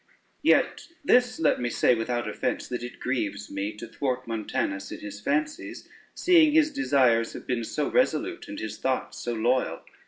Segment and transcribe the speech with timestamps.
[0.41, 4.99] Yet this let me say without offence, that it grieves me to thwart Montanus in
[5.01, 9.83] his fancies, seeing his desires have been so resolute, and his thoughts so loyal.